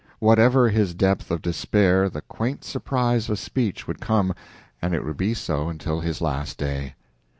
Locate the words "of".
1.29-1.43, 3.29-3.37